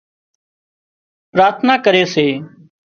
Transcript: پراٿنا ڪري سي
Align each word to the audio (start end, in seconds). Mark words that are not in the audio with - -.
پراٿنا 1.31 1.73
ڪري 1.85 2.03
سي 2.13 2.27